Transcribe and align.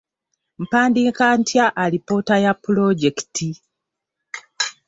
Mpandiika 0.57 1.27
ntya 1.39 1.65
alipoota 1.83 2.35
ya 2.43 2.53
pulojekiti? 2.61 3.49